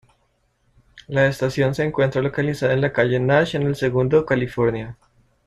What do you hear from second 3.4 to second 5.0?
en El Segundo, California.